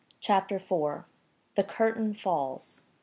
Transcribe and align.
CHAPTER 0.19 0.55
IV. 0.55 1.03
THE 1.55 1.63
CURTAIN 1.63 2.15
FALLS. 2.15 2.85